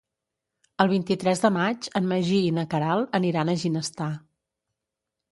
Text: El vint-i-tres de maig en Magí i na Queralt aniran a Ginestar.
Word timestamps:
El 0.83 0.87
vint-i-tres 0.91 1.41
de 1.43 1.51
maig 1.57 1.89
en 1.99 2.07
Magí 2.11 2.39
i 2.45 2.53
na 2.59 2.63
Queralt 2.71 3.13
aniran 3.19 3.53
a 3.53 3.55
Ginestar. 3.65 4.09